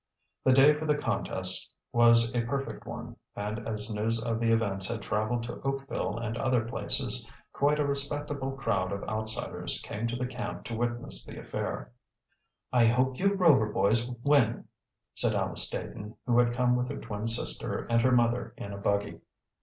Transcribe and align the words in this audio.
The 0.43 0.51
day 0.51 0.73
for 0.73 0.87
the 0.87 0.97
contests 0.97 1.71
was 1.93 2.33
a 2.33 2.41
perfect 2.43 2.87
one 2.87 3.17
and 3.35 3.59
as 3.67 3.93
news 3.93 4.19
of 4.19 4.39
the 4.39 4.51
events 4.51 4.87
had 4.87 5.03
traveled 5.03 5.43
to 5.43 5.61
Oakville 5.61 6.17
and 6.17 6.35
other 6.37 6.65
places, 6.65 7.31
quite 7.53 7.79
a 7.79 7.85
respectable 7.85 8.53
crowd 8.53 8.91
of 8.91 9.03
outsiders 9.07 9.79
came 9.83 10.07
to 10.07 10.15
the 10.15 10.25
camp 10.25 10.63
to 10.63 10.75
witness 10.75 11.23
the 11.23 11.39
affair. 11.39 11.91
"I 12.73 12.87
hope 12.87 13.19
you 13.19 13.35
Rover 13.35 13.71
boys 13.71 14.09
win," 14.23 14.67
said 15.13 15.35
Alice 15.35 15.67
Staton, 15.67 16.15
who 16.25 16.39
had 16.39 16.55
come 16.55 16.75
with 16.75 16.89
her 16.89 16.97
twin 16.97 17.27
sister 17.27 17.85
and 17.87 18.01
her 18.01 18.11
mother 18.11 18.55
in 18.57 18.73
a 18.73 18.77
buggy. 18.79 19.19